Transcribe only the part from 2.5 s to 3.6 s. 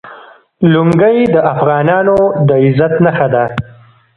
عزت نښه ده.